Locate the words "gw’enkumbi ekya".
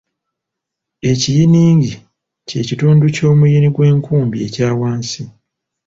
3.75-4.69